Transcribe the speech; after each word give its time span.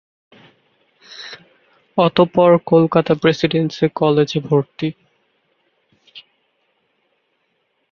অতঃপর 1.97 2.51
কলকাতা 2.65 3.13
প্রেসিডেন্সি 3.15 3.85
কলেজে 3.95 4.39
ভর্তি। 4.47 4.89